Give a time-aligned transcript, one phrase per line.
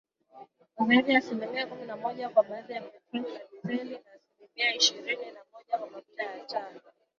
[0.75, 4.75] Kwa zaidi ya asilimia kumi na moja kwa bidhaa ya petroli na dizeli, na asilimia
[4.75, 6.81] ishirini na moja kwa mafuta ya taa.